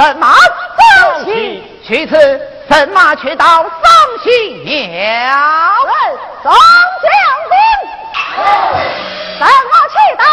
[0.00, 3.70] 神马丧心，其次神马却到丧
[4.24, 4.72] 心，要
[5.84, 5.92] 人
[6.42, 6.50] 丧
[7.02, 7.12] 将
[7.50, 7.52] 心，
[9.38, 10.24] 神马去到。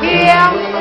[0.00, 0.73] 天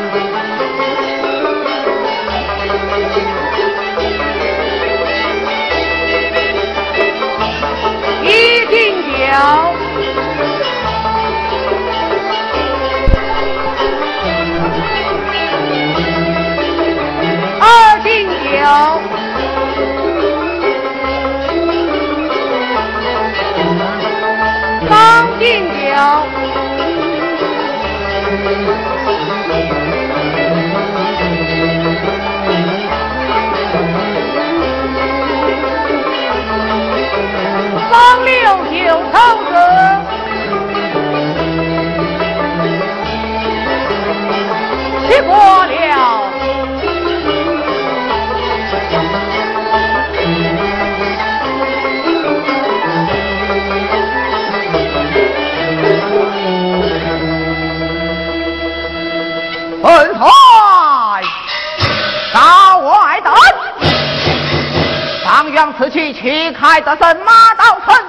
[65.53, 68.02] 将此去旗开得胜马到成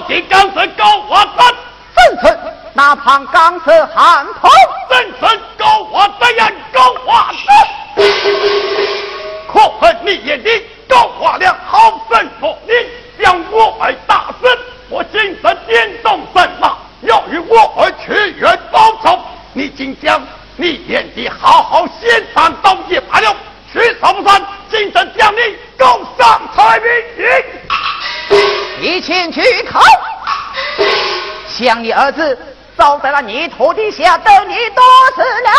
[0.07, 1.55] 你刚子告我恩。
[1.95, 2.39] 怎存？
[2.73, 4.49] 那怕刚子喊痛。
[4.89, 5.39] 怎存？
[5.57, 7.13] 告我的恩，告我
[7.45, 8.03] 的。
[9.47, 10.49] 可恨你也的，
[10.87, 14.59] 告我了好分不你将我儿打死，
[14.89, 19.19] 我心神颠动神马，要与我儿屈原报仇。
[19.53, 20.21] 你竟将
[20.57, 23.33] 你眼的好好先斩刀一把了，
[23.71, 24.43] 去什么山？
[24.69, 25.39] 今神将你
[25.77, 27.25] 告上太平营。
[28.81, 29.79] 一前去考，
[31.47, 32.37] 想你儿子
[32.77, 34.83] 早在那泥土底下等你多
[35.15, 35.49] 时了。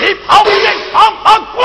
[0.00, 1.64] 你跑不赢，帮忙过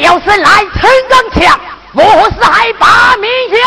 [0.00, 1.58] 要是来陈刚强，
[1.94, 2.02] 我
[2.38, 3.58] 是害把民乡，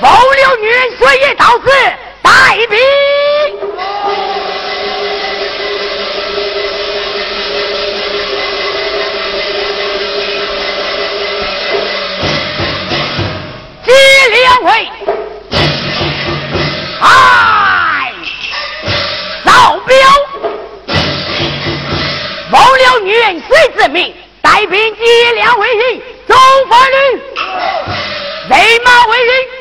[0.00, 1.70] 风流女人水也到此
[2.20, 2.78] 带兵。
[13.86, 13.92] 接
[14.30, 14.90] 两位，
[17.00, 17.06] 嗨，
[22.74, 26.34] 报了元帅之命，带兵接粮回营，走
[26.68, 27.20] 法律，
[28.50, 29.53] 备马为营。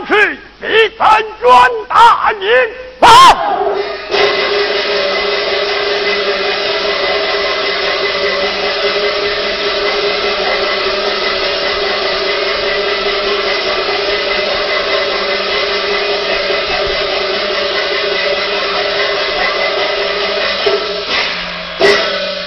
[0.00, 2.48] 去第三桩大名。
[2.98, 3.08] 报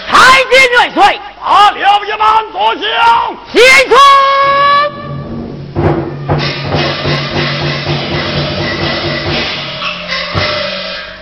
[0.07, 2.81] 太君了一般坐下
[3.51, 4.64] 起冲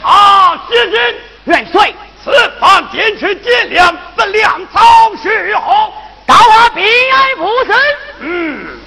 [0.04, 5.94] 啊将军，元帅，此番坚持借粮，得粮草虚耗，
[6.28, 7.74] 高华平安无事。
[8.20, 8.80] 嗯，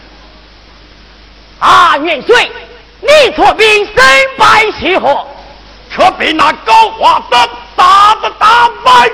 [1.59, 2.49] 啊元帅，
[3.01, 3.95] 你出兵身
[4.37, 5.27] 败血河，
[5.91, 9.11] 却被那高华的杀得大败。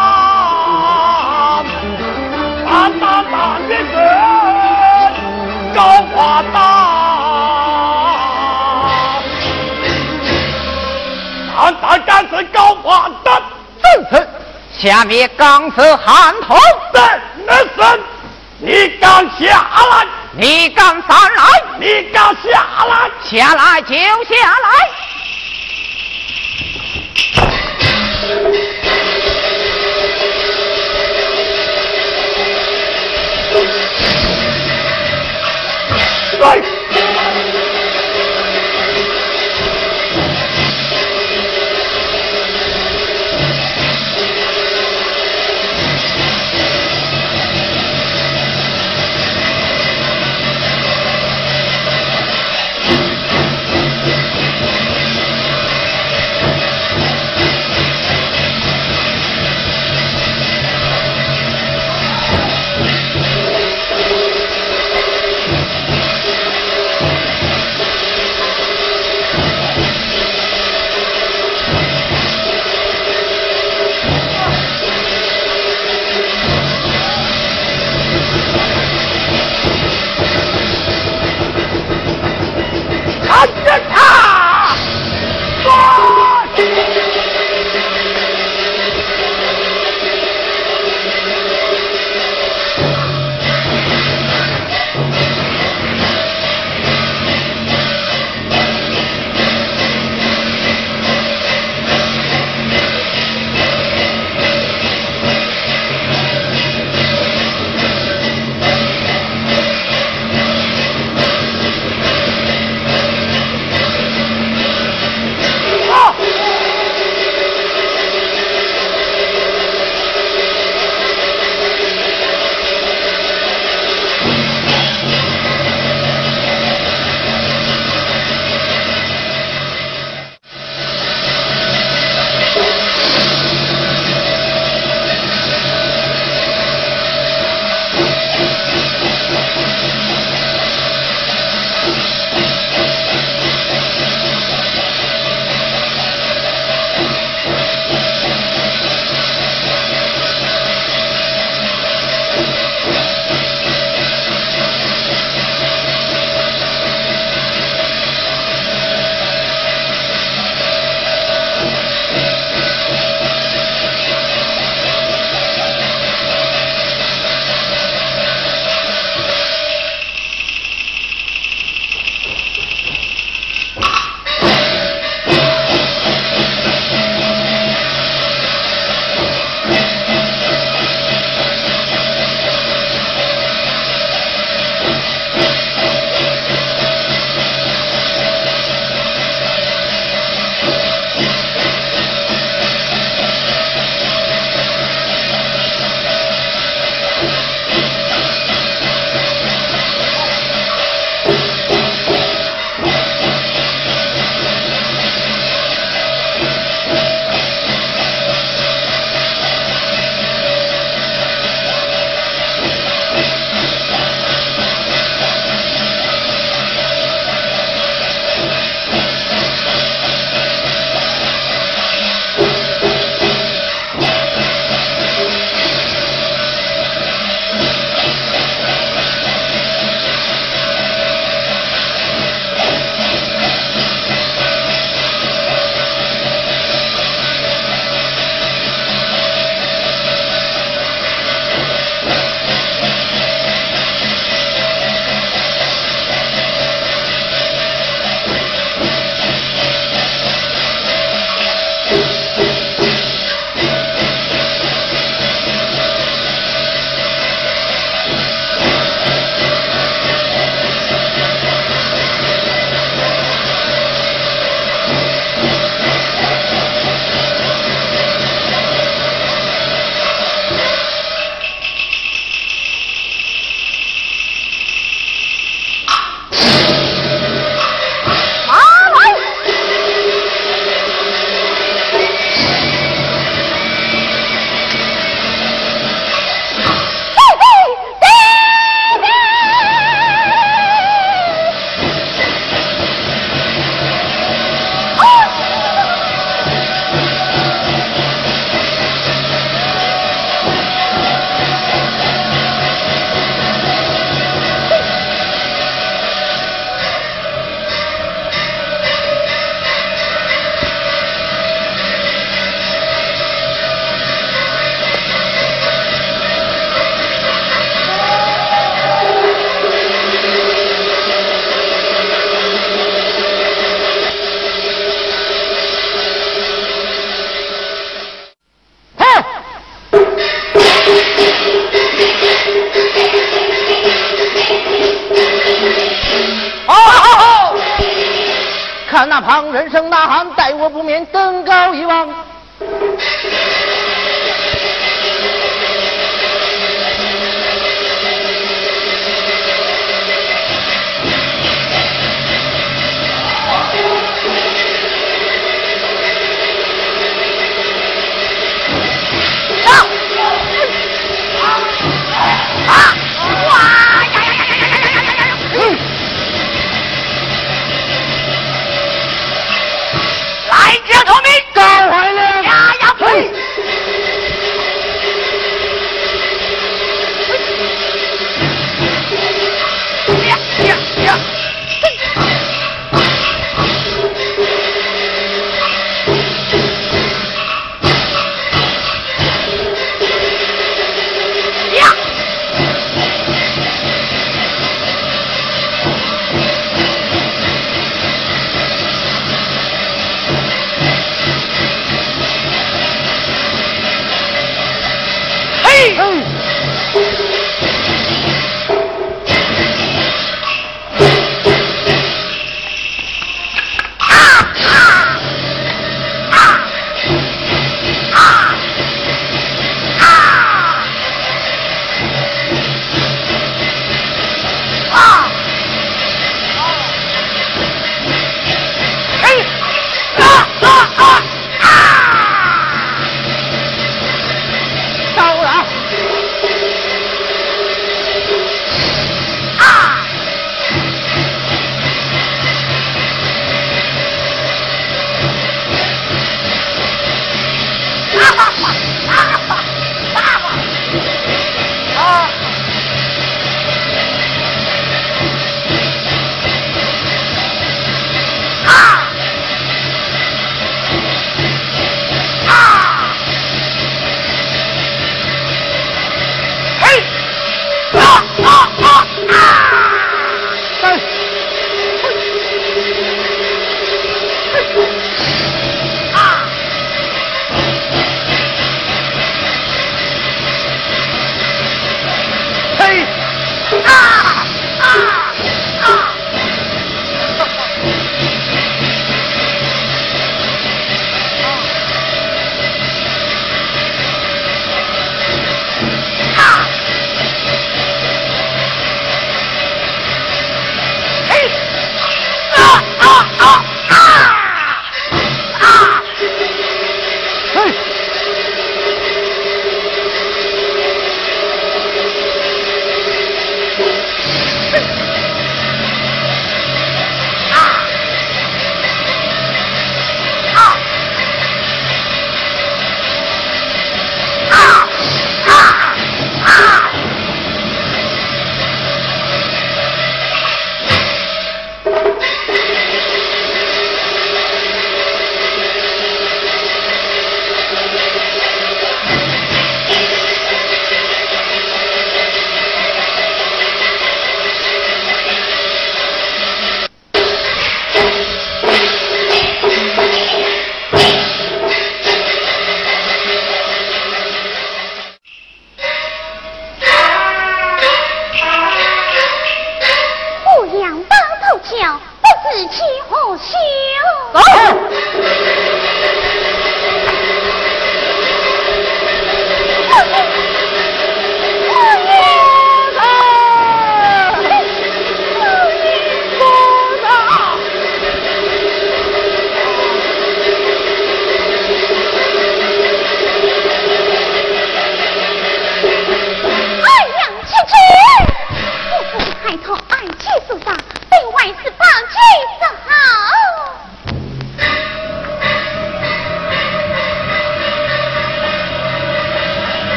[14.78, 16.56] 下面刚是汉头
[16.94, 18.00] 在那生，
[18.60, 20.06] 你敢下来？
[20.34, 21.64] 你敢上来？
[21.80, 23.10] 你敢下来？
[23.24, 24.70] 下来就下来。
[36.46, 36.75] 来。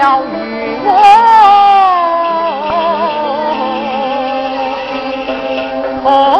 [0.00, 0.78] 要与
[6.02, 6.39] 我